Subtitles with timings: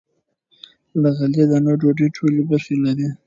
[1.01, 3.07] له غلې- دانو ډوډۍ ټولې برخې لري.